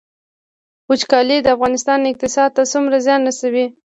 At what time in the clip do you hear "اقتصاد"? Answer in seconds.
2.11-2.49